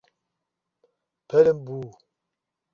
[1.27, 1.79] Parambu